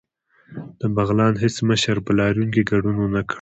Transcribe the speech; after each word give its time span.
د 0.79 0.81
بغلان 0.95 1.33
هیڅ 1.43 1.55
مشر 1.69 1.95
په 2.05 2.11
لاریون 2.19 2.49
کې 2.53 2.67
ګډون 2.71 2.95
ونکړ 2.99 3.29